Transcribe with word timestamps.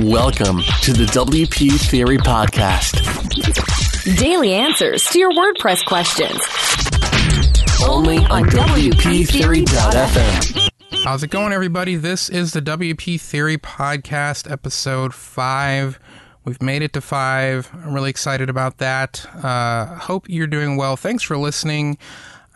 Welcome 0.00 0.58
to 0.82 0.92
the 0.92 1.04
WP 1.12 1.78
Theory 1.88 2.18
Podcast. 2.18 2.98
Daily 4.18 4.52
answers 4.52 5.04
to 5.10 5.20
your 5.20 5.30
WordPress 5.30 5.84
questions. 5.86 6.36
Only 7.88 8.18
on 8.18 8.42
WPTheory.fm. 8.46 11.04
How's 11.04 11.22
it 11.22 11.30
going, 11.30 11.52
everybody? 11.52 11.94
This 11.94 12.28
is 12.28 12.52
the 12.52 12.60
WP 12.60 13.20
Theory 13.20 13.56
Podcast, 13.56 14.50
episode 14.50 15.14
five. 15.14 16.00
We've 16.44 16.60
made 16.60 16.82
it 16.82 16.92
to 16.94 17.00
five. 17.00 17.70
I'm 17.72 17.94
really 17.94 18.10
excited 18.10 18.50
about 18.50 18.78
that. 18.78 19.24
Uh, 19.44 19.94
hope 19.94 20.28
you're 20.28 20.48
doing 20.48 20.76
well. 20.76 20.96
Thanks 20.96 21.22
for 21.22 21.38
listening. 21.38 21.98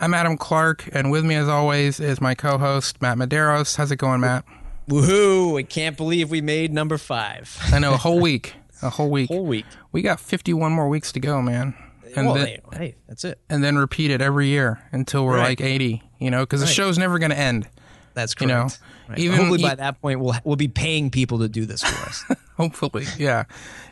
I'm 0.00 0.12
Adam 0.12 0.36
Clark, 0.38 0.88
and 0.92 1.12
with 1.12 1.24
me, 1.24 1.36
as 1.36 1.48
always, 1.48 2.00
is 2.00 2.20
my 2.20 2.34
co 2.34 2.58
host, 2.58 3.00
Matt 3.00 3.16
Medeiros. 3.16 3.76
How's 3.76 3.92
it 3.92 3.96
going, 3.96 4.22
Matt? 4.22 4.44
Woohoo! 4.88 5.58
I 5.58 5.62
can't 5.64 5.96
believe 5.96 6.30
we 6.30 6.40
made 6.40 6.72
number 6.72 6.96
five. 6.98 7.56
I 7.72 7.78
know, 7.78 7.94
a 7.94 7.96
whole 7.98 8.20
week. 8.20 8.54
A 8.82 8.90
whole 8.90 9.10
week. 9.10 9.28
Whole 9.28 9.44
week. 9.44 9.66
We 9.92 10.02
got 10.02 10.18
51 10.20 10.72
more 10.72 10.88
weeks 10.88 11.12
to 11.12 11.20
go, 11.20 11.42
man. 11.42 11.74
And 12.16 12.26
well, 12.26 12.36
then, 12.36 12.46
hey, 12.46 12.60
hey, 12.72 12.94
that's 13.06 13.24
it. 13.24 13.38
and 13.50 13.62
then 13.62 13.76
repeat 13.76 14.10
it 14.10 14.22
every 14.22 14.46
year 14.48 14.80
until 14.92 15.26
we're 15.26 15.36
Right. 15.36 15.48
like 15.50 15.60
80, 15.60 16.02
you 16.18 16.30
know, 16.30 16.40
because 16.40 16.60
the 16.60 16.66
show's 16.66 16.96
never 16.96 17.18
going 17.18 17.30
to 17.32 17.38
end. 17.38 17.68
That's 18.14 18.34
correct. 18.34 18.40
You 18.50 18.56
know, 18.56 18.68
Right. 19.10 19.18
even- 19.18 19.36
hopefully 19.36 19.60
e- 19.60 19.62
by 19.62 19.74
that 19.74 20.00
point 20.00 20.20
we'll 20.20 20.34
we'll 20.44 20.56
be 20.56 20.68
paying 20.68 21.10
people 21.10 21.38
to 21.40 21.48
do 21.48 21.66
this 21.66 21.82
for 21.82 22.08
us. 22.08 22.24
Hopefully, 22.58 23.06
yeah, 23.16 23.44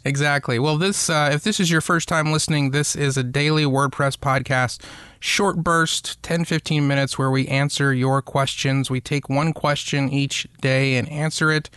exactly. 0.05 0.59
Well, 0.59 0.77
this 0.77 1.09
uh, 1.09 1.31
if 1.33 1.45
this 1.45 1.61
is 1.61 1.71
your 1.71 1.81
first 1.81 2.09
time 2.09 2.33
listening, 2.33 2.73
this 2.73 2.97
is 2.97 3.17
a 3.17 3.23
daily 3.23 3.63
WordPress 3.65 4.17
podcast, 4.17 4.83
short 5.21 5.59
burst, 5.59 6.21
10, 6.25 6.45
15 6.45 6.87
minutes, 6.87 7.17
where 7.17 7.31
we 7.31 7.47
answer 7.47 7.95
your 7.95 8.21
questions. 8.23 8.91
We 8.91 9.01
take 9.01 9.29
one 9.29 9.53
question 9.53 10.11
each 10.11 10.49
day 10.61 10.97
and 10.97 11.09
answer 11.09 11.53
it. 11.53 11.71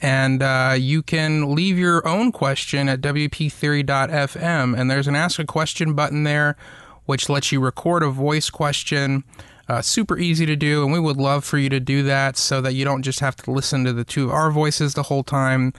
And 0.00 0.42
uh, 0.42 0.74
you 0.76 1.02
can 1.02 1.54
leave 1.54 1.78
your 1.78 2.06
own 2.08 2.32
question 2.32 2.88
at 2.88 3.02
wptheory.fm. 3.02 4.78
And 4.78 4.90
there's 4.90 5.06
an 5.06 5.14
ask 5.14 5.38
a 5.38 5.44
question 5.44 5.92
button 5.92 6.24
there, 6.24 6.56
which 7.04 7.28
lets 7.28 7.52
you 7.52 7.60
record 7.60 8.02
a 8.02 8.08
voice 8.08 8.48
question. 8.48 9.22
Uh, 9.68 9.80
super 9.80 10.18
easy 10.18 10.44
to 10.44 10.56
do, 10.56 10.82
and 10.82 10.92
we 10.92 10.98
would 10.98 11.16
love 11.16 11.44
for 11.44 11.56
you 11.56 11.68
to 11.68 11.78
do 11.78 12.02
that 12.02 12.36
so 12.36 12.60
that 12.60 12.72
you 12.72 12.84
don't 12.84 13.02
just 13.02 13.20
have 13.20 13.36
to 13.36 13.50
listen 13.50 13.84
to 13.84 13.92
the 13.92 14.04
two 14.04 14.24
of 14.24 14.30
our 14.30 14.50
voices 14.50 14.94
the 14.94 15.04
whole 15.04 15.22
time. 15.22 15.72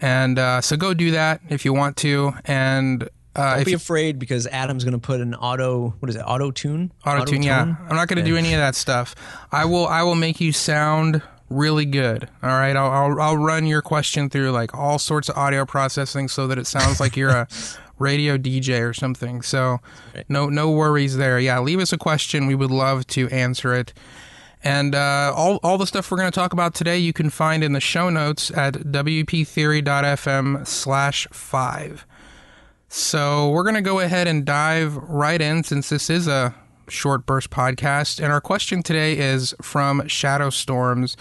And 0.00 0.38
uh, 0.38 0.60
so 0.60 0.76
go 0.76 0.94
do 0.94 1.12
that 1.12 1.40
if 1.48 1.64
you 1.64 1.72
want 1.72 1.96
to. 1.98 2.32
And 2.44 3.08
uh, 3.34 3.52
Don't 3.52 3.60
if 3.60 3.64
be 3.66 3.70
you, 3.72 3.76
afraid 3.76 4.18
because 4.18 4.46
Adam's 4.46 4.84
going 4.84 4.92
to 4.92 4.98
put 4.98 5.20
an 5.20 5.34
auto. 5.34 5.94
What 5.98 6.08
is 6.08 6.16
it? 6.16 6.22
Auto 6.22 6.50
tune. 6.50 6.92
auto 7.04 7.24
tune, 7.24 7.42
yeah, 7.42 7.62
I'm 7.62 7.96
not 7.96 8.08
going 8.08 8.18
to 8.18 8.24
do 8.24 8.36
any 8.36 8.52
of 8.54 8.58
that 8.58 8.74
stuff. 8.74 9.14
I 9.52 9.64
will. 9.64 9.86
I 9.86 10.02
will 10.02 10.14
make 10.14 10.40
you 10.40 10.52
sound 10.52 11.22
really 11.48 11.84
good. 11.84 12.28
All 12.42 12.50
right, 12.50 12.74
I'll, 12.76 12.90
I'll 12.90 13.20
I'll 13.20 13.36
run 13.36 13.66
your 13.66 13.82
question 13.82 14.30
through 14.30 14.50
like 14.52 14.74
all 14.74 14.98
sorts 14.98 15.28
of 15.28 15.36
audio 15.36 15.64
processing 15.64 16.28
so 16.28 16.46
that 16.46 16.58
it 16.58 16.66
sounds 16.66 16.98
like 16.98 17.16
you're 17.16 17.30
a 17.30 17.48
radio 17.98 18.36
DJ 18.36 18.88
or 18.88 18.92
something. 18.94 19.42
So 19.42 19.80
no 20.28 20.48
no 20.48 20.70
worries 20.70 21.16
there. 21.16 21.38
Yeah, 21.38 21.60
leave 21.60 21.80
us 21.80 21.92
a 21.92 21.98
question. 21.98 22.46
We 22.46 22.54
would 22.54 22.70
love 22.70 23.06
to 23.08 23.28
answer 23.28 23.74
it. 23.74 23.92
And 24.64 24.94
uh, 24.94 25.32
all, 25.36 25.60
all 25.62 25.78
the 25.78 25.86
stuff 25.86 26.10
we're 26.10 26.16
going 26.18 26.30
to 26.30 26.34
talk 26.34 26.52
about 26.52 26.74
today, 26.74 26.98
you 26.98 27.12
can 27.12 27.30
find 27.30 27.62
in 27.62 27.72
the 27.72 27.80
show 27.80 28.10
notes 28.10 28.50
at 28.50 28.74
wptheory.fm 28.74 30.66
slash 30.66 31.26
five. 31.32 32.06
So 32.88 33.50
we're 33.50 33.62
going 33.62 33.74
to 33.76 33.82
go 33.82 34.00
ahead 34.00 34.26
and 34.26 34.44
dive 34.44 34.96
right 34.96 35.40
in 35.40 35.62
since 35.62 35.88
this 35.88 36.08
is 36.10 36.26
a 36.28 36.54
short 36.88 37.26
burst 37.26 37.50
podcast. 37.50 38.22
And 38.22 38.32
our 38.32 38.40
question 38.40 38.82
today 38.82 39.16
is 39.18 39.54
from 39.60 40.02
Shadowstorms. 40.02 41.16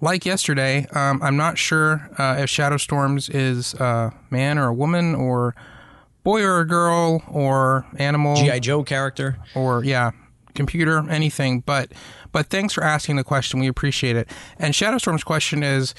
Like 0.00 0.26
yesterday, 0.26 0.86
um, 0.92 1.22
I'm 1.22 1.36
not 1.36 1.58
sure 1.58 2.08
uh, 2.18 2.36
if 2.38 2.50
Shadowstorms 2.50 3.34
is 3.34 3.74
a 3.74 4.12
man 4.30 4.58
or 4.58 4.66
a 4.68 4.74
woman 4.74 5.14
or 5.14 5.54
boy 6.22 6.42
or 6.42 6.60
a 6.60 6.66
girl 6.66 7.22
or 7.28 7.86
animal 7.98 8.36
GI 8.36 8.60
Joe 8.60 8.82
character. 8.82 9.38
or 9.54 9.84
yeah, 9.84 10.10
computer, 10.56 11.08
anything. 11.08 11.60
But 11.60 11.92
but 12.32 12.46
thanks 12.46 12.74
for 12.74 12.82
asking 12.82 13.16
the 13.16 13.24
question. 13.24 13.60
We 13.60 13.68
appreciate 13.68 14.16
it. 14.16 14.28
And 14.58 14.74
Shadowstorm's 14.74 15.24
question 15.24 15.62
is, 15.62 15.94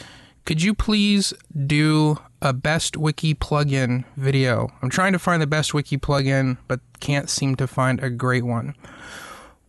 could 0.45 0.61
you 0.61 0.73
please 0.73 1.33
do 1.65 2.17
a 2.41 2.53
best 2.53 2.97
wiki 2.97 3.33
plugin 3.33 4.05
video? 4.15 4.69
I'm 4.81 4.89
trying 4.89 5.13
to 5.13 5.19
find 5.19 5.41
the 5.41 5.47
best 5.47 5.73
wiki 5.73 5.97
plugin, 5.97 6.57
but 6.67 6.79
can't 6.99 7.29
seem 7.29 7.55
to 7.55 7.67
find 7.67 8.01
a 8.01 8.09
great 8.09 8.43
one. 8.43 8.75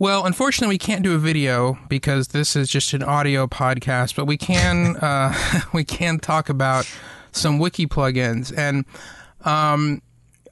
Well, 0.01 0.25
unfortunately, 0.25 0.75
we 0.75 0.79
can't 0.79 1.03
do 1.03 1.15
a 1.15 1.19
video 1.19 1.77
because 1.89 2.29
this 2.29 2.55
is 2.55 2.69
just 2.69 2.93
an 2.93 3.03
audio 3.03 3.49
podcast, 3.49 4.15
but 4.15 4.27
we 4.27 4.37
can 4.37 4.97
uh, 5.03 5.35
we 5.73 5.85
can 5.85 6.19
talk 6.19 6.49
about 6.49 6.91
some 7.33 7.59
wiki 7.59 7.87
plugins 7.87 8.57
and. 8.57 8.85
Um, 9.45 10.03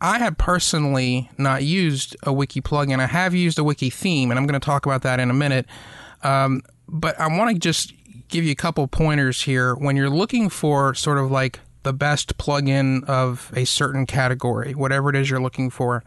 I 0.00 0.18
have 0.18 0.38
personally 0.38 1.30
not 1.38 1.64
used 1.64 2.16
a 2.22 2.32
wiki 2.32 2.60
plugin. 2.60 3.00
I 3.00 3.06
have 3.06 3.34
used 3.34 3.58
a 3.58 3.64
wiki 3.64 3.90
theme, 3.90 4.30
and 4.30 4.38
I'm 4.38 4.46
going 4.46 4.58
to 4.58 4.64
talk 4.64 4.86
about 4.86 5.02
that 5.02 5.20
in 5.20 5.30
a 5.30 5.34
minute. 5.34 5.66
Um, 6.22 6.62
but 6.88 7.18
I 7.18 7.26
want 7.28 7.52
to 7.54 7.58
just 7.58 7.92
give 8.28 8.44
you 8.44 8.52
a 8.52 8.56
couple 8.56 8.86
pointers 8.88 9.42
here. 9.42 9.74
When 9.74 9.96
you're 9.96 10.10
looking 10.10 10.48
for 10.48 10.94
sort 10.94 11.18
of 11.18 11.30
like 11.30 11.60
the 11.82 11.92
best 11.92 12.36
plugin 12.38 13.04
of 13.04 13.52
a 13.54 13.64
certain 13.64 14.06
category, 14.06 14.74
whatever 14.74 15.10
it 15.10 15.16
is 15.16 15.30
you're 15.30 15.40
looking 15.40 15.70
for, 15.70 16.02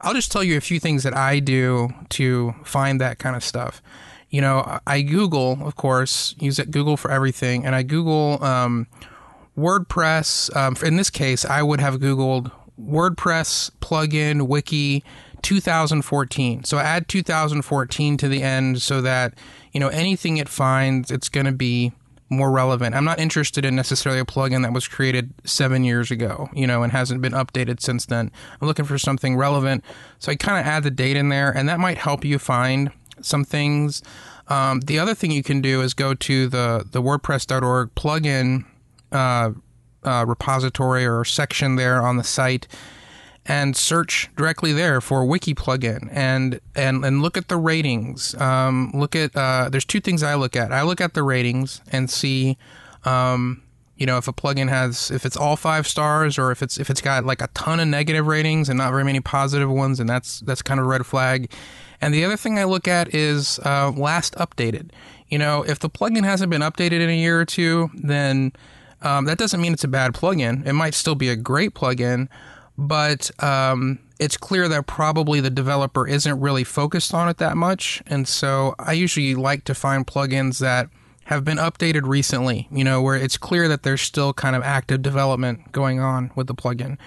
I'll 0.00 0.14
just 0.14 0.32
tell 0.32 0.42
you 0.42 0.56
a 0.56 0.62
few 0.62 0.80
things 0.80 1.02
that 1.02 1.14
I 1.14 1.40
do 1.40 1.90
to 2.10 2.54
find 2.64 3.00
that 3.00 3.18
kind 3.18 3.36
of 3.36 3.44
stuff. 3.44 3.82
You 4.30 4.40
know, 4.40 4.80
I 4.86 5.02
Google, 5.02 5.58
of 5.66 5.76
course, 5.76 6.34
use 6.38 6.58
it 6.58 6.70
Google 6.70 6.96
for 6.96 7.10
everything, 7.10 7.66
and 7.66 7.74
I 7.74 7.82
Google 7.82 8.42
um, 8.42 8.86
WordPress. 9.58 10.54
Um, 10.56 10.76
in 10.82 10.96
this 10.96 11.10
case, 11.10 11.44
I 11.44 11.62
would 11.62 11.80
have 11.80 11.96
Googled 11.96 12.50
WordPress 12.80 13.70
plugin 13.80 14.48
wiki 14.48 15.04
2014. 15.42 16.64
So 16.64 16.78
add 16.78 17.08
2014 17.08 18.16
to 18.18 18.28
the 18.28 18.42
end 18.42 18.82
so 18.82 19.00
that, 19.00 19.34
you 19.72 19.80
know, 19.80 19.88
anything 19.88 20.36
it 20.36 20.48
finds, 20.48 21.10
it's 21.10 21.28
going 21.28 21.46
to 21.46 21.52
be 21.52 21.92
more 22.30 22.50
relevant. 22.50 22.94
I'm 22.94 23.04
not 23.04 23.18
interested 23.18 23.64
in 23.64 23.74
necessarily 23.74 24.20
a 24.20 24.24
plugin 24.24 24.62
that 24.62 24.72
was 24.72 24.86
created 24.86 25.32
seven 25.44 25.82
years 25.82 26.10
ago, 26.12 26.48
you 26.54 26.66
know, 26.66 26.82
and 26.84 26.92
hasn't 26.92 27.20
been 27.20 27.32
updated 27.32 27.80
since 27.80 28.06
then. 28.06 28.30
I'm 28.60 28.68
looking 28.68 28.84
for 28.84 28.98
something 28.98 29.36
relevant. 29.36 29.84
So 30.20 30.30
I 30.30 30.36
kind 30.36 30.60
of 30.60 30.66
add 30.66 30.84
the 30.84 30.92
date 30.92 31.16
in 31.16 31.28
there, 31.28 31.50
and 31.50 31.68
that 31.68 31.80
might 31.80 31.98
help 31.98 32.24
you 32.24 32.38
find 32.38 32.92
some 33.20 33.44
things. 33.44 34.02
Um, 34.46 34.80
the 34.80 34.98
other 34.98 35.14
thing 35.14 35.32
you 35.32 35.42
can 35.42 35.60
do 35.60 35.82
is 35.82 35.92
go 35.92 36.14
to 36.14 36.46
the, 36.46 36.86
the 36.90 37.02
WordPress.org 37.02 37.94
plugin 37.96 38.64
uh, 39.10 39.50
uh, 40.04 40.24
repository 40.26 41.06
or 41.06 41.24
section 41.24 41.76
there 41.76 42.02
on 42.02 42.16
the 42.16 42.24
site 42.24 42.66
and 43.46 43.76
search 43.76 44.28
directly 44.36 44.72
there 44.72 45.00
for 45.00 45.24
wiki 45.24 45.54
plugin 45.54 46.08
and 46.12 46.60
and 46.74 47.04
and 47.04 47.22
look 47.22 47.36
at 47.36 47.48
the 47.48 47.56
ratings. 47.56 48.34
Um, 48.40 48.90
look 48.94 49.16
at 49.16 49.34
uh, 49.34 49.68
there's 49.70 49.84
two 49.84 50.00
things 50.00 50.22
i 50.22 50.34
look 50.34 50.56
at. 50.56 50.72
I 50.72 50.82
look 50.82 51.00
at 51.00 51.14
the 51.14 51.22
ratings 51.22 51.80
and 51.90 52.10
see 52.10 52.58
um, 53.04 53.62
you 53.96 54.06
know 54.06 54.18
if 54.18 54.28
a 54.28 54.32
plugin 54.32 54.68
has 54.68 55.10
if 55.10 55.24
it's 55.24 55.36
all 55.36 55.56
five 55.56 55.86
stars 55.86 56.38
or 56.38 56.50
if 56.52 56.62
it's 56.62 56.78
if 56.78 56.90
it's 56.90 57.00
got 57.00 57.24
like 57.24 57.42
a 57.42 57.48
ton 57.48 57.80
of 57.80 57.88
negative 57.88 58.26
ratings 58.26 58.68
and 58.68 58.78
not 58.78 58.90
very 58.90 59.04
many 59.04 59.20
positive 59.20 59.70
ones 59.70 60.00
and 60.00 60.08
that's 60.08 60.40
that's 60.40 60.62
kind 60.62 60.78
of 60.78 60.86
a 60.86 60.88
red 60.88 61.06
flag. 61.06 61.50
And 62.02 62.14
the 62.14 62.24
other 62.24 62.36
thing 62.36 62.58
i 62.58 62.64
look 62.64 62.88
at 62.88 63.14
is 63.14 63.58
uh, 63.64 63.90
last 63.90 64.34
updated. 64.36 64.90
You 65.28 65.38
know 65.38 65.62
if 65.62 65.78
the 65.78 65.90
plugin 65.90 66.24
hasn't 66.24 66.50
been 66.50 66.62
updated 66.62 67.00
in 67.00 67.08
a 67.08 67.18
year 67.18 67.40
or 67.40 67.46
two 67.46 67.90
then 67.94 68.52
um, 69.02 69.24
that 69.26 69.38
doesn't 69.38 69.60
mean 69.60 69.72
it's 69.72 69.84
a 69.84 69.88
bad 69.88 70.12
plugin. 70.12 70.66
It 70.66 70.72
might 70.72 70.94
still 70.94 71.14
be 71.14 71.28
a 71.28 71.36
great 71.36 71.74
plugin, 71.74 72.28
but 72.76 73.30
um, 73.42 73.98
it's 74.18 74.36
clear 74.36 74.68
that 74.68 74.86
probably 74.86 75.40
the 75.40 75.50
developer 75.50 76.06
isn't 76.06 76.40
really 76.40 76.64
focused 76.64 77.14
on 77.14 77.28
it 77.28 77.38
that 77.38 77.56
much. 77.56 78.02
And 78.06 78.28
so 78.28 78.74
I 78.78 78.92
usually 78.92 79.34
like 79.34 79.64
to 79.64 79.74
find 79.74 80.06
plugins 80.06 80.58
that 80.60 80.88
have 81.24 81.44
been 81.44 81.58
updated 81.58 82.02
recently, 82.06 82.68
you 82.72 82.84
know, 82.84 83.00
where 83.00 83.16
it's 83.16 83.36
clear 83.36 83.68
that 83.68 83.82
there's 83.82 84.02
still 84.02 84.32
kind 84.32 84.56
of 84.56 84.62
active 84.62 85.00
development 85.00 85.72
going 85.72 86.00
on 86.00 86.30
with 86.34 86.48
the 86.48 86.54
plugin. 86.54 86.98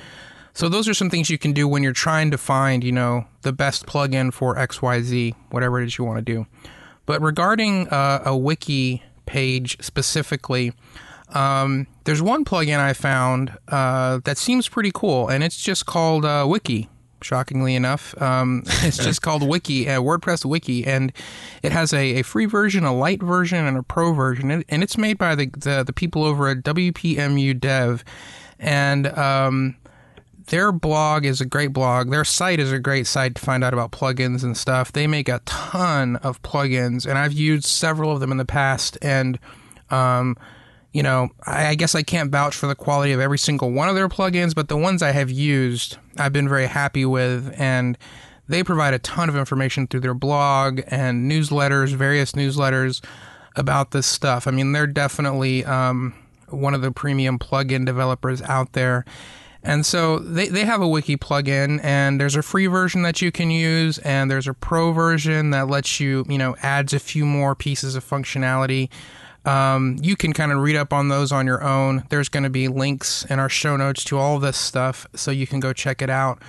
So 0.54 0.70
those 0.70 0.88
are 0.88 0.94
some 0.94 1.10
things 1.10 1.30
you 1.30 1.38
can 1.38 1.52
do 1.52 1.68
when 1.68 1.84
you're 1.84 1.94
trying 1.94 2.32
to 2.32 2.38
find, 2.38 2.84
you 2.84 2.92
know, 2.92 3.26
the 3.42 3.52
best 3.52 3.86
plugin 3.86 4.32
for 4.32 4.56
XYZ, 4.56 5.36
whatever 5.50 5.82
it 5.82 5.86
is 5.86 5.98
you 5.98 6.06
want 6.06 6.20
to 6.20 6.34
do. 6.34 6.46
But 7.06 7.22
regarding 7.22 7.90
uh, 7.90 8.22
a 8.24 8.38
wiki 8.38 9.04
page 9.26 9.84
specifically, 9.84 10.74
um, 11.34 11.88
there's 12.04 12.22
one 12.22 12.46
plugin 12.46 12.80
I 12.80 12.94
found 12.94 13.58
uh, 13.68 14.20
that 14.26 14.38
seems 14.38 14.70
pretty 14.70 14.92
cool, 14.94 15.28
and 15.28 15.44
it's 15.44 15.62
just 15.62 15.86
called 15.86 16.26
uh, 16.26 16.46
Wiki. 16.48 16.90
Shockingly 17.22 17.76
enough, 17.76 18.22
um, 18.22 18.64
it's 18.68 18.98
just 18.98 19.22
called 19.22 19.48
Wiki, 19.48 19.88
uh, 19.88 20.02
WordPress 20.02 20.44
Wiki, 20.44 20.86
and 20.86 21.14
it 21.62 21.72
has 21.72 21.94
a, 21.94 22.20
a 22.20 22.22
free 22.22 22.46
version, 22.46 22.84
a 22.84 22.94
light 22.94 23.24
version, 23.24 23.66
and 23.66 23.78
a 23.78 23.84
pro 23.84 24.12
version, 24.12 24.52
and, 24.52 24.66
and 24.68 24.84
it's 24.84 24.98
made 24.98 25.18
by 25.18 25.34
the, 25.34 25.50
the 25.58 25.84
the 25.84 25.94
people 25.94 26.26
over 26.26 26.50
at 26.50 26.64
WPMU 26.64 27.58
Dev, 27.58 28.04
and 28.60 29.08
um, 29.08 29.78
their 30.48 30.72
blog 30.72 31.26
is 31.26 31.40
a 31.40 31.46
great 31.46 31.72
blog. 31.72 32.12
Their 32.12 32.26
site 32.26 32.60
is 32.60 32.72
a 32.72 32.80
great 32.80 33.08
site 33.08 33.36
to 33.36 33.42
find 33.42 33.64
out 33.64 33.74
about 33.74 33.92
plugins 33.92 34.44
and 34.44 34.58
stuff. 34.58 34.92
They 34.92 35.08
make 35.08 35.30
a 35.30 35.42
ton 35.46 36.18
of 36.18 36.42
plugins, 36.42 37.06
and 37.06 37.18
I've 37.18 37.34
used 37.34 37.66
several 37.66 38.12
of 38.12 38.20
them 38.20 38.32
in 38.32 38.38
the 38.38 38.46
past. 38.46 38.98
And 39.02 39.40
um, 39.90 40.38
you 40.94 41.04
know, 41.04 41.30
I, 41.46 41.68
I 41.68 41.76
guess 41.76 41.96
I 41.96 42.04
can't 42.04 42.32
vouch 42.32 42.56
for 42.56 42.68
the 42.68 42.76
quality 42.76 43.12
of 43.12 43.20
every 43.20 43.40
single 43.40 43.72
one 43.72 43.90
of 43.90 43.96
their 43.96 44.08
plugins, 44.08 44.56
but 44.56 44.70
the 44.70 44.78
ones 44.78 45.02
I 45.02 45.12
have 45.12 45.30
used, 45.30 45.98
I've 46.18 46.32
been 46.32 46.48
very 46.48 46.68
happy 46.68 47.04
with, 47.04 47.54
and 47.58 47.98
they 48.48 48.64
provide 48.64 48.94
a 48.94 49.00
ton 49.00 49.28
of 49.28 49.36
information 49.36 49.88
through 49.88 50.02
their 50.02 50.14
blog 50.14 50.82
and 50.88 51.30
newsletters, 51.30 51.94
various 51.94 52.34
newsletters 52.34 53.04
about 53.56 53.92
this 53.92 54.06
stuff. 54.06 54.48
I 54.48 54.52
mean, 54.52 54.72
they're 54.72 54.88
definitely 54.88 55.66
um, 55.66 56.14
one 56.50 56.74
of 56.74 56.82
the 56.82 56.92
premium 56.92 57.40
plugin 57.40 57.86
developers 57.86 58.42
out 58.44 58.74
there. 58.74 59.04
And 59.64 59.86
so 59.86 60.20
they, 60.20 60.50
they 60.50 60.66
have 60.66 60.82
a 60.82 60.88
wiki 60.88 61.16
plugin 61.16 61.82
and 61.84 62.20
there's 62.20 62.36
a 62.36 62.44
free 62.44 62.68
version 62.68 63.02
that 63.04 63.22
you 63.22 63.32
can 63.32 63.50
use 63.50 63.98
and 64.00 64.30
there's 64.30 64.48
a 64.48 64.54
pro 64.54 64.92
version 64.92 65.52
that 65.52 65.70
lets 65.70 66.02
you, 66.02 66.26
you 66.28 66.38
know, 66.38 66.56
adds 66.62 66.94
a 66.94 67.00
few 67.00 67.26
more 67.26 67.56
pieces 67.56 67.96
of 67.96 68.08
functionality. 68.08 68.90
Um, 69.46 69.98
you 70.02 70.16
can 70.16 70.32
kind 70.32 70.52
of 70.52 70.60
read 70.60 70.76
up 70.76 70.94
on 70.94 71.10
those 71.10 71.32
on 71.32 71.46
your 71.46 71.64
own. 71.64 72.04
There's 72.10 72.30
going 72.30 72.44
to 72.44 72.50
be 72.50 72.68
links 72.68 73.26
in 73.26 73.40
our 73.40 73.50
show 73.50 73.76
notes 73.76 74.04
to 74.06 74.18
all 74.18 74.40
this 74.40 74.58
stuff 74.58 75.06
so 75.16 75.32
you 75.32 75.48
can 75.48 75.60
go 75.60 75.74
check 75.74 76.02
it 76.02 76.10
out. 76.10 76.42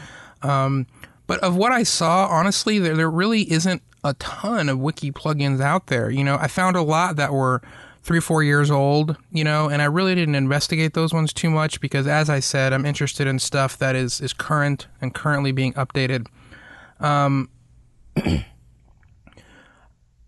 Um, 0.42 0.86
but 1.26 1.40
of 1.40 1.56
what 1.56 1.72
I 1.72 1.82
saw, 1.82 2.26
honestly, 2.26 2.78
there, 2.78 2.94
there 2.94 3.10
really 3.10 3.50
isn't 3.50 3.82
a 4.04 4.14
ton 4.14 4.68
of 4.68 4.78
wiki 4.78 5.10
plugins 5.10 5.60
out 5.60 5.86
there. 5.86 6.10
You 6.10 6.22
know, 6.22 6.36
I 6.38 6.46
found 6.46 6.76
a 6.76 6.82
lot 6.82 7.16
that 7.16 7.32
were 7.32 7.62
three, 8.02 8.20
four 8.20 8.42
years 8.42 8.70
old, 8.70 9.16
you 9.32 9.42
know, 9.42 9.68
and 9.68 9.80
I 9.80 9.86
really 9.86 10.14
didn't 10.14 10.34
investigate 10.34 10.92
those 10.92 11.14
ones 11.14 11.32
too 11.32 11.48
much 11.48 11.80
because, 11.80 12.06
as 12.06 12.28
I 12.28 12.40
said, 12.40 12.74
I'm 12.74 12.84
interested 12.84 13.26
in 13.26 13.38
stuff 13.38 13.78
that 13.78 13.96
is, 13.96 14.20
is 14.20 14.34
current 14.34 14.86
and 15.00 15.14
currently 15.14 15.52
being 15.52 15.72
updated. 15.72 16.26
Um, 17.00 17.48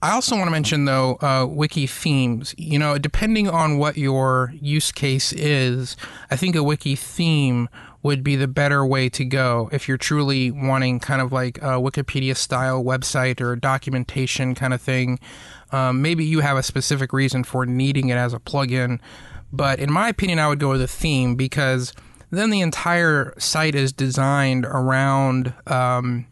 I 0.06 0.12
also 0.12 0.36
want 0.36 0.46
to 0.46 0.52
mention, 0.52 0.84
though, 0.84 1.16
uh, 1.16 1.48
wiki 1.50 1.88
themes. 1.88 2.54
You 2.56 2.78
know, 2.78 2.96
depending 2.96 3.48
on 3.48 3.76
what 3.76 3.98
your 3.98 4.54
use 4.60 4.92
case 4.92 5.32
is, 5.32 5.96
I 6.30 6.36
think 6.36 6.54
a 6.54 6.62
wiki 6.62 6.94
theme 6.94 7.68
would 8.04 8.22
be 8.22 8.36
the 8.36 8.46
better 8.46 8.86
way 8.86 9.08
to 9.08 9.24
go 9.24 9.68
if 9.72 9.88
you're 9.88 9.96
truly 9.96 10.52
wanting 10.52 11.00
kind 11.00 11.20
of 11.20 11.32
like 11.32 11.58
a 11.58 11.80
Wikipedia 11.80 12.36
style 12.36 12.84
website 12.84 13.40
or 13.40 13.56
documentation 13.56 14.54
kind 14.54 14.72
of 14.72 14.80
thing. 14.80 15.18
Um, 15.72 16.02
maybe 16.02 16.24
you 16.24 16.38
have 16.38 16.56
a 16.56 16.62
specific 16.62 17.12
reason 17.12 17.42
for 17.42 17.66
needing 17.66 18.08
it 18.08 18.14
as 18.14 18.32
a 18.32 18.38
plugin, 18.38 19.00
but 19.52 19.80
in 19.80 19.90
my 19.90 20.08
opinion, 20.08 20.38
I 20.38 20.46
would 20.46 20.60
go 20.60 20.70
with 20.70 20.82
a 20.82 20.86
theme 20.86 21.34
because 21.34 21.92
then 22.30 22.50
the 22.50 22.60
entire 22.60 23.34
site 23.38 23.74
is 23.74 23.92
designed 23.92 24.66
around 24.66 25.52
um, 25.66 26.28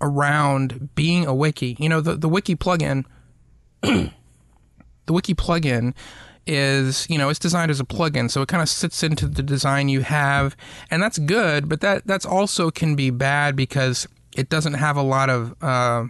around 0.00 0.94
being 0.94 1.26
a 1.26 1.34
wiki. 1.34 1.76
You 1.78 1.88
know, 1.88 2.00
the 2.00 2.16
the 2.16 2.28
wiki 2.28 2.56
plugin, 2.56 3.04
the 3.82 4.12
wiki 5.08 5.34
plugin 5.34 5.94
is 6.46 7.06
you 7.10 7.18
know 7.18 7.28
it's 7.28 7.38
designed 7.38 7.70
as 7.70 7.80
a 7.80 7.84
plugin 7.84 8.30
so 8.30 8.42
it 8.42 8.48
kind 8.48 8.62
of 8.62 8.68
sits 8.68 9.02
into 9.02 9.26
the 9.28 9.42
design 9.42 9.88
you 9.88 10.00
have 10.00 10.56
and 10.90 11.02
that's 11.02 11.18
good 11.18 11.68
but 11.68 11.80
that 11.80 12.06
that's 12.06 12.24
also 12.24 12.70
can 12.70 12.96
be 12.96 13.10
bad 13.10 13.54
because 13.54 14.08
it 14.36 14.48
doesn't 14.48 14.74
have 14.74 14.96
a 14.96 15.02
lot 15.02 15.28
of 15.28 15.54
uh, 15.62 16.04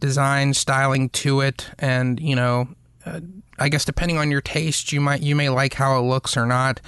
design 0.00 0.54
styling 0.54 1.08
to 1.10 1.40
it 1.40 1.70
and 1.78 2.18
you 2.18 2.34
know 2.34 2.66
uh, 3.04 3.20
i 3.58 3.68
guess 3.68 3.84
depending 3.84 4.16
on 4.16 4.30
your 4.30 4.40
taste 4.40 4.92
you 4.92 5.00
might 5.00 5.22
you 5.22 5.36
may 5.36 5.48
like 5.48 5.74
how 5.74 5.98
it 5.98 6.02
looks 6.02 6.36
or 6.36 6.46
not 6.46 6.80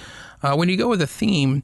uh, 0.43 0.55
when 0.55 0.67
you 0.67 0.75
go 0.75 0.87
with 0.87 1.01
a 1.01 1.07
theme 1.07 1.63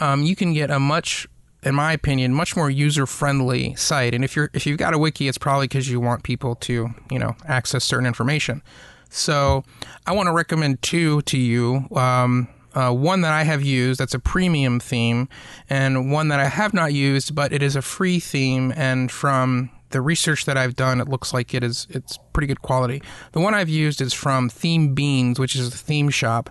um, 0.00 0.22
you 0.22 0.34
can 0.34 0.52
get 0.52 0.70
a 0.70 0.80
much 0.80 1.28
in 1.66 1.74
my 1.74 1.92
opinion 1.92 2.32
much 2.32 2.56
more 2.56 2.70
user 2.70 3.06
friendly 3.06 3.74
site 3.74 4.14
and 4.14 4.24
if 4.24 4.34
you're 4.34 4.48
if 4.54 4.66
you've 4.66 4.78
got 4.78 4.94
a 4.94 4.98
wiki 4.98 5.28
it's 5.28 5.36
probably 5.36 5.66
because 5.66 5.90
you 5.90 6.00
want 6.00 6.22
people 6.22 6.54
to 6.54 6.88
you 7.10 7.18
know 7.18 7.36
access 7.46 7.84
certain 7.84 8.06
information 8.06 8.62
so 9.10 9.64
I 10.06 10.12
want 10.12 10.26
to 10.26 10.32
recommend 10.32 10.82
two 10.82 11.22
to 11.22 11.38
you. 11.38 11.86
Um, 11.94 12.48
uh, 12.74 12.92
one 12.92 13.22
that 13.22 13.32
I 13.32 13.44
have 13.44 13.62
used 13.62 13.98
that's 13.98 14.12
a 14.12 14.18
premium 14.18 14.78
theme, 14.78 15.28
and 15.70 16.12
one 16.12 16.28
that 16.28 16.40
I 16.40 16.48
have 16.48 16.74
not 16.74 16.92
used, 16.92 17.34
but 17.34 17.52
it 17.52 17.62
is 17.62 17.74
a 17.74 17.82
free 17.82 18.20
theme. 18.20 18.72
And 18.76 19.10
from 19.10 19.70
the 19.90 20.02
research 20.02 20.44
that 20.44 20.58
I've 20.58 20.76
done, 20.76 21.00
it 21.00 21.08
looks 21.08 21.32
like 21.32 21.54
it 21.54 21.64
is 21.64 21.86
it's 21.88 22.18
pretty 22.34 22.46
good 22.46 22.60
quality. 22.60 23.02
The 23.32 23.40
one 23.40 23.54
I've 23.54 23.70
used 23.70 24.02
is 24.02 24.12
from 24.12 24.50
Theme 24.50 24.94
Beans, 24.94 25.38
which 25.38 25.56
is 25.56 25.68
a 25.68 25.76
theme 25.76 26.10
shop, 26.10 26.50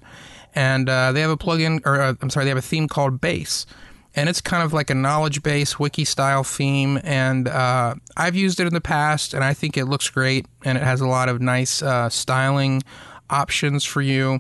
and 0.56 0.90
uh, 0.90 1.12
they 1.12 1.22
have 1.22 1.30
a 1.30 1.38
plugin, 1.38 1.86
or 1.86 2.02
uh, 2.02 2.16
I'm 2.20 2.32
sorry, 2.32 2.46
they 2.46 2.50
have 2.50 2.58
a 2.58 2.62
theme 2.62 2.88
called 2.88 3.22
Base 3.22 3.68
and 4.16 4.30
it's 4.30 4.42
kind 4.42 4.64
of 4.64 4.74
like 4.74 4.90
a 4.90 4.96
knowledge 4.96 5.44
base 5.44 5.78
wiki 5.78 6.06
style 6.06 6.44
theme 6.44 7.00
and 7.04 7.48
uh, 7.48 7.94
i've 8.18 8.36
used 8.36 8.60
it 8.60 8.68
in 8.68 8.74
the 8.74 8.82
past 8.82 9.34
and 9.34 9.44
i 9.44 9.54
think 9.54 9.78
it 9.78 9.86
looks 9.86 10.10
great 10.10 10.46
and 10.64 10.78
it 10.78 10.84
has 10.84 11.02
a 11.02 11.08
lot 11.08 11.30
of 11.30 11.42
nice 11.42 11.82
uh, 11.82 12.10
styling 12.10 12.82
options 13.30 13.84
for 13.84 14.02
you 14.02 14.40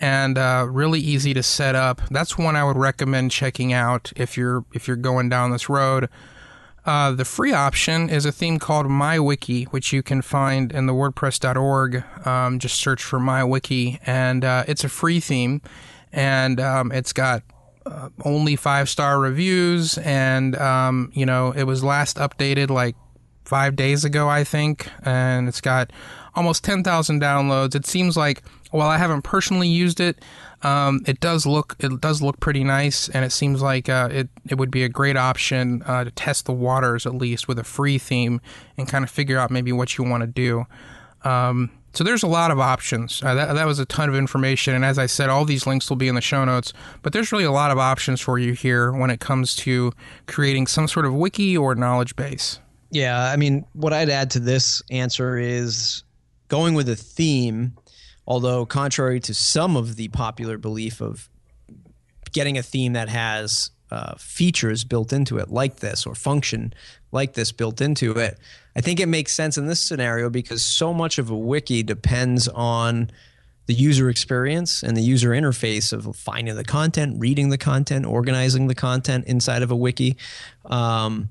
and 0.00 0.36
uh, 0.36 0.66
really 0.68 1.00
easy 1.00 1.32
to 1.32 1.42
set 1.42 1.74
up 1.74 2.00
that's 2.10 2.36
one 2.36 2.56
i 2.56 2.64
would 2.64 2.76
recommend 2.76 3.30
checking 3.30 3.72
out 3.72 4.12
if 4.16 4.36
you're 4.36 4.64
if 4.72 4.86
you're 4.86 4.96
going 4.96 5.28
down 5.28 5.50
this 5.50 5.68
road 5.68 6.08
uh, 6.84 7.12
the 7.12 7.24
free 7.24 7.52
option 7.52 8.10
is 8.10 8.26
a 8.26 8.32
theme 8.32 8.58
called 8.58 8.86
MyWiki, 8.86 9.66
which 9.68 9.92
you 9.92 10.02
can 10.02 10.20
find 10.20 10.72
in 10.72 10.86
the 10.86 10.92
WordPress.org. 10.92 12.04
Um, 12.26 12.58
just 12.58 12.76
search 12.76 13.02
for 13.04 13.20
MyWiki, 13.20 14.00
and 14.04 14.44
uh, 14.44 14.64
it's 14.66 14.82
a 14.82 14.88
free 14.88 15.20
theme, 15.20 15.62
and 16.12 16.58
um, 16.58 16.90
it's 16.90 17.12
got 17.12 17.44
uh, 17.86 18.08
only 18.24 18.56
five 18.56 18.88
star 18.88 19.18
reviews, 19.20 19.98
and 19.98 20.56
um, 20.56 21.10
you 21.14 21.26
know 21.26 21.52
it 21.52 21.64
was 21.64 21.82
last 21.82 22.16
updated 22.16 22.70
like 22.70 22.96
five 23.44 23.76
days 23.76 24.04
ago, 24.04 24.28
I 24.28 24.44
think, 24.44 24.88
and 25.02 25.48
it's 25.48 25.60
got 25.60 25.92
almost 26.34 26.64
ten 26.64 26.82
thousand 26.82 27.20
downloads. 27.20 27.74
It 27.74 27.86
seems 27.86 28.16
like 28.16 28.42
while 28.70 28.88
I 28.88 28.98
haven't 28.98 29.22
personally 29.22 29.68
used 29.68 30.00
it, 30.00 30.24
um, 30.62 31.02
it 31.06 31.20
does 31.20 31.44
look 31.44 31.76
it 31.78 32.00
does 32.00 32.22
look 32.22 32.40
pretty 32.40 32.64
nice, 32.64 33.08
and 33.08 33.24
it 33.24 33.30
seems 33.30 33.62
like 33.62 33.88
uh, 33.88 34.08
it 34.10 34.28
it 34.48 34.58
would 34.58 34.70
be 34.70 34.84
a 34.84 34.88
great 34.88 35.16
option 35.16 35.82
uh, 35.84 36.04
to 36.04 36.10
test 36.10 36.46
the 36.46 36.52
waters 36.52 37.06
at 37.06 37.14
least 37.14 37.48
with 37.48 37.58
a 37.58 37.64
free 37.64 37.98
theme 37.98 38.40
and 38.76 38.88
kind 38.88 39.04
of 39.04 39.10
figure 39.10 39.38
out 39.38 39.50
maybe 39.50 39.72
what 39.72 39.98
you 39.98 40.04
want 40.04 40.22
to 40.22 40.26
do. 40.26 40.64
Um, 41.24 41.70
so 41.92 42.04
there's 42.04 42.22
a 42.22 42.28
lot 42.28 42.50
of 42.50 42.58
options. 42.58 43.22
Uh, 43.22 43.34
that, 43.34 43.54
that 43.54 43.66
was 43.66 43.78
a 43.78 43.84
ton 43.84 44.08
of 44.08 44.14
information. 44.14 44.74
And 44.74 44.84
as 44.84 44.98
I 44.98 45.06
said, 45.06 45.28
all 45.28 45.44
these 45.44 45.66
links 45.66 45.90
will 45.90 45.96
be 45.96 46.08
in 46.08 46.14
the 46.14 46.20
show 46.20 46.44
notes. 46.44 46.72
But 47.02 47.12
there's 47.12 47.32
really 47.32 47.44
a 47.44 47.52
lot 47.52 47.70
of 47.70 47.78
options 47.78 48.20
for 48.20 48.38
you 48.38 48.52
here 48.52 48.92
when 48.92 49.10
it 49.10 49.20
comes 49.20 49.54
to 49.56 49.92
creating 50.26 50.66
some 50.68 50.88
sort 50.88 51.04
of 51.04 51.14
wiki 51.14 51.56
or 51.56 51.74
knowledge 51.74 52.16
base. 52.16 52.60
Yeah. 52.90 53.20
I 53.20 53.36
mean, 53.36 53.66
what 53.72 53.92
I'd 53.92 54.08
add 54.08 54.30
to 54.32 54.40
this 54.40 54.82
answer 54.90 55.36
is 55.36 56.04
going 56.48 56.74
with 56.74 56.88
a 56.88 56.96
theme, 56.96 57.76
although 58.26 58.64
contrary 58.64 59.20
to 59.20 59.34
some 59.34 59.76
of 59.76 59.96
the 59.96 60.08
popular 60.08 60.56
belief 60.58 61.00
of 61.00 61.28
getting 62.32 62.56
a 62.56 62.62
theme 62.62 62.94
that 62.94 63.10
has 63.10 63.70
uh, 63.92 64.14
features 64.16 64.84
built 64.84 65.12
into 65.12 65.38
it 65.38 65.50
like 65.50 65.76
this 65.76 66.06
or 66.06 66.14
function 66.14 66.72
like 67.12 67.34
this 67.34 67.52
built 67.52 67.80
into 67.80 68.12
it 68.12 68.38
I 68.74 68.80
think 68.80 69.00
it 69.00 69.06
makes 69.06 69.32
sense 69.32 69.58
in 69.58 69.66
this 69.66 69.80
scenario 69.80 70.30
because 70.30 70.62
so 70.62 70.94
much 70.94 71.18
of 71.18 71.30
a 71.30 71.36
wiki 71.36 71.82
depends 71.82 72.48
on 72.48 73.10
the 73.66 73.74
user 73.74 74.08
experience 74.08 74.82
and 74.82 74.96
the 74.96 75.02
user 75.02 75.30
interface 75.30 75.92
of 75.92 76.16
finding 76.16 76.56
the 76.56 76.64
content, 76.64 77.20
reading 77.20 77.50
the 77.50 77.58
content, 77.58 78.06
organizing 78.06 78.66
the 78.66 78.74
content 78.74 79.26
inside 79.26 79.62
of 79.62 79.70
a 79.70 79.76
wiki. 79.76 80.16
Um, 80.64 81.28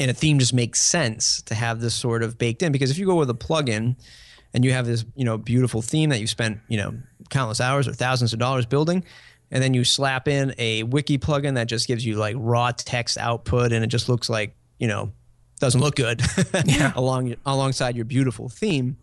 and 0.00 0.10
a 0.10 0.14
theme 0.14 0.38
just 0.38 0.54
makes 0.54 0.80
sense 0.80 1.42
to 1.42 1.54
have 1.54 1.80
this 1.80 1.94
sort 1.94 2.22
of 2.22 2.38
baked 2.38 2.62
in 2.62 2.72
because 2.72 2.90
if 2.90 2.98
you 2.98 3.06
go 3.06 3.16
with 3.16 3.30
a 3.30 3.34
plugin 3.34 3.96
and 4.52 4.64
you 4.64 4.72
have 4.72 4.86
this, 4.86 5.04
you 5.14 5.24
know, 5.24 5.36
beautiful 5.36 5.82
theme 5.82 6.10
that 6.10 6.20
you 6.20 6.26
spent, 6.26 6.58
you 6.68 6.76
know, 6.76 6.94
countless 7.28 7.60
hours 7.60 7.86
or 7.86 7.92
thousands 7.92 8.32
of 8.32 8.38
dollars 8.38 8.66
building, 8.66 9.04
and 9.50 9.62
then 9.62 9.74
you 9.74 9.84
slap 9.84 10.28
in 10.28 10.54
a 10.58 10.82
wiki 10.82 11.18
plugin 11.18 11.54
that 11.54 11.68
just 11.68 11.86
gives 11.86 12.04
you 12.04 12.16
like 12.16 12.36
raw 12.38 12.72
text 12.72 13.18
output 13.18 13.72
and 13.72 13.84
it 13.84 13.88
just 13.88 14.08
looks 14.08 14.28
like, 14.28 14.54
you 14.78 14.88
know, 14.88 15.12
doesn't 15.60 15.80
look 15.80 15.96
good 15.96 16.22
yeah. 16.64 16.92
along 16.96 17.34
alongside 17.46 17.96
your 17.96 18.04
beautiful 18.04 18.48
theme, 18.48 18.96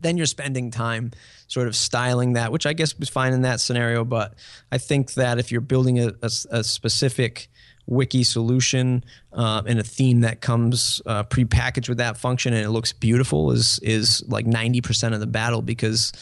then 0.00 0.16
you're 0.16 0.26
spending 0.26 0.70
time 0.70 1.12
sort 1.46 1.66
of 1.66 1.76
styling 1.76 2.34
that, 2.34 2.52
which 2.52 2.66
I 2.66 2.72
guess 2.72 2.98
was 2.98 3.08
fine 3.08 3.32
in 3.32 3.42
that 3.42 3.60
scenario. 3.60 4.04
But 4.04 4.34
I 4.70 4.78
think 4.78 5.14
that 5.14 5.38
if 5.38 5.50
you're 5.50 5.60
building 5.60 5.98
a, 5.98 6.12
a, 6.22 6.30
a 6.50 6.64
specific 6.64 7.48
wiki 7.88 8.22
solution 8.22 9.02
uh, 9.32 9.62
and 9.66 9.78
a 9.78 9.82
theme 9.82 10.20
that 10.20 10.40
comes 10.40 11.00
uh, 11.06 11.22
pre-packaged 11.24 11.88
with 11.88 11.98
that 11.98 12.16
function 12.16 12.52
and 12.52 12.64
it 12.64 12.70
looks 12.70 12.92
beautiful 12.92 13.50
is 13.50 13.78
is 13.82 14.22
like 14.28 14.44
90% 14.44 15.14
of 15.14 15.20
the 15.20 15.26
battle 15.26 15.62
because 15.62 16.12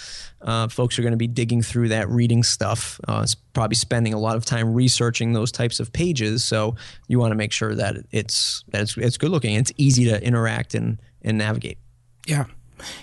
uh, 0.43 0.69
folks 0.69 0.99
are 0.99 1.03
going 1.03 1.13
to 1.13 1.19
be 1.19 1.27
digging 1.27 1.63
through 1.63 1.89
that 1.89 2.09
reading 2.09 2.43
stuff 2.43 3.01
uh, 3.09 3.21
it's 3.23 3.35
probably 3.57 3.75
spending 3.75 4.13
a 4.13 4.19
lot 4.19 4.37
of 4.37 4.45
time 4.45 4.75
researching 4.75 5.33
those 5.33 5.51
types 5.51 5.81
of 5.81 5.91
pages. 5.91 6.45
So 6.45 6.77
you 7.09 7.19
want 7.19 7.33
to 7.33 7.37
make 7.37 7.53
sure 7.53 7.75
that 7.75 7.97
it's 8.13 8.63
that 8.69 8.83
it's, 8.83 8.97
it's 8.99 9.17
good 9.17 9.31
looking 9.31 9.55
it's 9.55 9.73
easy 9.79 10.05
to 10.05 10.23
interact 10.23 10.75
and 10.75 11.01
and 11.23 11.39
navigate. 11.39 11.79
Yeah. 12.27 12.45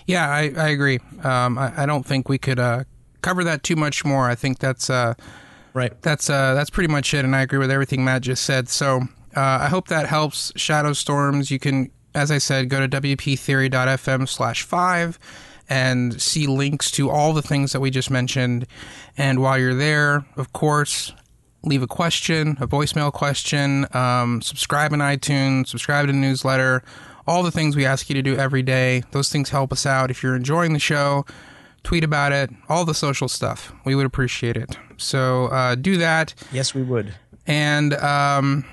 Yeah 0.06 0.30
i, 0.30 0.52
I 0.56 0.68
agree. 0.68 1.00
Um, 1.24 1.58
I, 1.58 1.82
I, 1.82 1.86
don't 1.86 2.06
think 2.06 2.28
we 2.28 2.38
could 2.38 2.60
uh, 2.60 2.84
cover 3.20 3.42
that 3.42 3.64
too 3.64 3.74
much 3.74 4.04
more. 4.04 4.30
I 4.30 4.36
think 4.36 4.60
that's 4.60 4.88
uh, 4.88 5.14
Right. 5.74 6.00
That's 6.02 6.30
uh, 6.30 6.54
that's 6.54 6.70
pretty 6.70 6.90
much 6.90 7.12
it, 7.14 7.24
and 7.24 7.34
I 7.34 7.42
agree 7.42 7.58
with 7.58 7.70
everything 7.70 8.04
Matt 8.04 8.22
just 8.22 8.44
said. 8.44 8.68
So 8.68 9.02
uh, 9.36 9.58
I 9.62 9.68
hope 9.68 9.88
that 9.88 10.06
helps. 10.06 10.52
Shadowstorms. 10.52 11.50
You 11.50 11.58
can, 11.58 11.90
as 12.14 12.30
I 12.30 12.38
said, 12.38 12.68
go 12.68 12.86
to 12.86 12.88
wptheory.fm 12.88 14.28
slash 14.28 14.62
five, 14.62 15.18
and 15.68 16.20
see 16.22 16.46
links 16.46 16.90
to 16.92 17.10
all 17.10 17.32
the 17.32 17.42
things 17.42 17.72
that 17.72 17.80
we 17.80 17.90
just 17.90 18.10
mentioned. 18.10 18.66
And 19.16 19.40
while 19.40 19.58
you're 19.58 19.74
there, 19.74 20.24
of 20.36 20.52
course, 20.52 21.12
leave 21.64 21.82
a 21.82 21.86
question, 21.86 22.56
a 22.60 22.68
voicemail 22.68 23.12
question, 23.12 23.86
um, 23.96 24.42
subscribe 24.42 24.92
in 24.92 25.00
iTunes, 25.00 25.68
subscribe 25.68 26.06
to 26.06 26.12
the 26.12 26.18
newsletter, 26.18 26.82
all 27.26 27.42
the 27.42 27.50
things 27.50 27.74
we 27.74 27.86
ask 27.86 28.08
you 28.08 28.14
to 28.14 28.22
do 28.22 28.36
every 28.36 28.62
day. 28.62 29.02
Those 29.10 29.28
things 29.28 29.50
help 29.50 29.72
us 29.72 29.86
out. 29.86 30.10
If 30.10 30.22
you're 30.22 30.36
enjoying 30.36 30.72
the 30.72 30.78
show, 30.78 31.24
tweet 31.84 32.02
about 32.02 32.32
it, 32.32 32.50
all 32.68 32.84
the 32.84 32.94
social 32.94 33.28
stuff. 33.28 33.72
We 33.84 33.94
would 33.94 34.06
appreciate 34.06 34.56
it. 34.56 34.76
So 34.96 35.46
uh, 35.46 35.76
do 35.76 35.96
that. 35.98 36.34
Yes, 36.52 36.74
we 36.74 36.82
would. 36.82 37.14
And 37.46 37.94
um, 37.94 38.64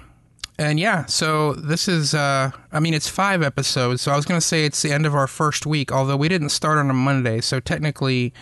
and 0.58 0.80
yeah, 0.80 1.06
so 1.06 1.54
this 1.54 1.88
is 1.88 2.14
uh, 2.14 2.52
I 2.72 2.80
mean 2.80 2.94
it's 2.94 3.08
five 3.08 3.44
episodes. 3.44 4.02
So 4.02 4.12
I 4.12 4.16
was 4.16 4.26
gonna 4.26 4.42
say 4.42 4.66
it's 4.66 4.82
the 4.82 4.92
end 4.92 5.06
of 5.06 5.14
our 5.14 5.28
first 5.28 5.66
week, 5.66 5.92
although 5.92 6.18
we 6.18 6.30
didn't 6.30 6.50
start 6.50 6.78
on 6.78 6.90
a 6.90 6.94
Monday, 6.94 7.42
so 7.42 7.60
technically 7.60 8.34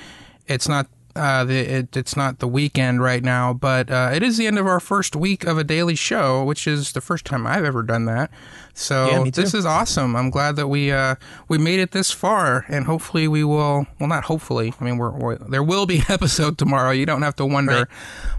it's 0.47 0.67
not 0.67 0.87
uh, 1.15 1.43
the, 1.43 1.57
it, 1.57 1.97
it's 1.97 2.15
not 2.15 2.39
the 2.39 2.47
weekend 2.47 3.01
right 3.01 3.23
now, 3.23 3.53
but 3.53 3.89
uh, 3.89 4.11
it 4.13 4.23
is 4.23 4.37
the 4.37 4.47
end 4.47 4.59
of 4.59 4.67
our 4.67 4.79
first 4.79 5.15
week 5.15 5.43
of 5.45 5.57
a 5.57 5.63
daily 5.63 5.95
show, 5.95 6.43
which 6.43 6.67
is 6.67 6.93
the 6.93 7.01
first 7.01 7.25
time 7.25 7.47
I've 7.47 7.65
ever 7.65 7.83
done 7.83 8.05
that. 8.05 8.31
So 8.73 9.25
Yeah, 9.25 9.31
this 9.31 9.53
is 9.53 9.65
awesome. 9.65 10.15
I'm 10.15 10.29
glad 10.29 10.55
that 10.55 10.67
we 10.67 10.91
uh, 10.91 11.15
we 11.47 11.57
made 11.57 11.79
it 11.79 11.91
this 11.91 12.11
far, 12.11 12.65
and 12.69 12.85
hopefully 12.85 13.27
we 13.27 13.43
will. 13.43 13.87
Well, 13.99 14.07
not 14.09 14.25
hopefully. 14.25 14.73
I 14.79 14.83
mean, 14.83 14.97
we're, 14.97 15.11
we're 15.11 15.35
there 15.37 15.63
will 15.63 15.85
be 15.85 15.97
an 15.97 16.05
episode 16.09 16.57
tomorrow. 16.57 16.91
You 16.91 17.05
don't 17.05 17.23
have 17.23 17.35
to 17.37 17.45
wonder. 17.45 17.73
Right. 17.73 17.87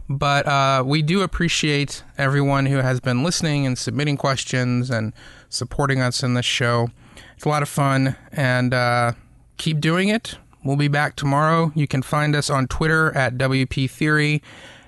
But 0.09 0.47
uh, 0.47 0.83
we 0.87 1.03
do 1.03 1.23
appreciate 1.23 2.03
everyone 2.19 2.67
who 2.67 2.79
has 2.79 3.00
been 3.00 3.23
listening 3.23 3.67
and 3.67 3.77
submitting 3.77 4.17
questions 4.17 4.91
and 4.91 5.12
supporting 5.49 6.00
us 6.00 6.23
in 6.23 6.35
this 6.35 6.47
show. 6.47 6.91
It's 7.37 7.45
a 7.45 7.49
lot 7.49 7.62
of 7.62 7.69
fun, 7.69 8.17
and 8.33 8.73
uh, 8.73 9.12
keep 9.57 9.81
doing 9.81 10.09
it. 10.09 10.37
We'll 10.62 10.76
be 10.76 10.88
back 10.88 11.17
tomorrow. 11.17 11.73
You 11.75 11.87
can 11.87 12.02
find 12.02 12.37
us 12.37 12.50
on 12.50 12.67
Twitter 12.67 13.17
at 13.17 13.38
WP 13.38 13.90
Theory, 13.90 14.43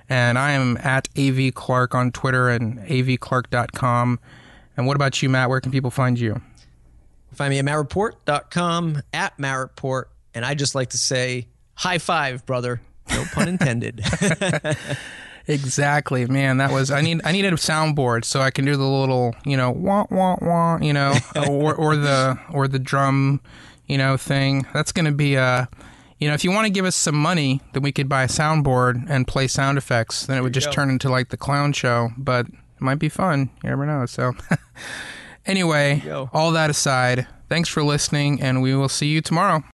and 0.07 0.37
I 0.37 0.51
am 0.51 0.77
at 0.77 1.09
AV 1.17 1.53
Clark 1.53 1.95
on 1.95 2.11
Twitter 2.11 2.49
and 2.49 2.79
avclark.com. 2.79 4.19
And 4.77 4.87
what 4.87 4.95
about 4.95 5.21
you, 5.21 5.29
Matt? 5.29 5.49
Where 5.49 5.61
can 5.61 5.71
people 5.71 5.91
find 5.91 6.19
you? 6.19 6.41
Find 7.33 7.49
me 7.49 7.59
at 7.59 7.65
mattreport.com, 7.65 9.01
at 9.13 9.37
mattreport. 9.37 10.05
And 10.35 10.45
I 10.45 10.53
just 10.53 10.75
like 10.75 10.91
to 10.91 10.97
say, 10.97 11.47
high 11.75 11.97
five, 11.97 12.45
brother. 12.45 12.81
No 13.09 13.23
pun 13.33 13.47
intended. 13.47 14.03
Exactly, 15.47 16.25
man. 16.25 16.57
That 16.57 16.71
was 16.71 16.89
I 16.89 17.01
need 17.01 17.21
I 17.25 17.33
needed 17.33 17.51
a 17.51 17.57
soundboard 17.57 18.23
so 18.23 18.39
I 18.39 18.49
can 18.49 18.63
do 18.63 18.77
the 18.77 18.87
little 18.87 19.35
you 19.45 19.57
know 19.57 19.71
wah 19.71 20.05
wah 20.09 20.37
wah 20.41 20.77
you 20.77 20.93
know 20.93 21.13
or 21.49 21.75
or 21.75 21.95
the 21.97 22.39
or 22.51 22.67
the 22.67 22.79
drum 22.79 23.41
you 23.87 23.97
know 23.97 24.17
thing. 24.17 24.65
That's 24.73 24.91
gonna 24.91 25.11
be 25.11 25.35
a, 25.35 25.69
you 26.19 26.27
know 26.27 26.33
if 26.33 26.43
you 26.43 26.51
want 26.51 26.65
to 26.65 26.71
give 26.71 26.85
us 26.85 26.95
some 26.95 27.15
money 27.15 27.61
then 27.73 27.83
we 27.83 27.91
could 27.91 28.09
buy 28.09 28.23
a 28.23 28.27
soundboard 28.27 29.05
and 29.09 29.27
play 29.27 29.47
sound 29.47 29.77
effects. 29.77 30.25
Then 30.25 30.37
it 30.37 30.41
would 30.41 30.53
just 30.53 30.67
go. 30.67 30.73
turn 30.73 30.89
into 30.89 31.09
like 31.09 31.29
the 31.29 31.37
clown 31.37 31.73
show, 31.73 32.09
but 32.17 32.47
it 32.47 32.81
might 32.81 32.99
be 32.99 33.09
fun. 33.09 33.49
You 33.63 33.69
never 33.69 33.85
know. 33.85 34.05
So 34.05 34.33
anyway, 35.45 36.03
all 36.33 36.51
that 36.51 36.69
aside, 36.69 37.27
thanks 37.49 37.69
for 37.69 37.83
listening, 37.83 38.41
and 38.41 38.61
we 38.61 38.75
will 38.75 38.89
see 38.89 39.07
you 39.07 39.21
tomorrow. 39.21 39.61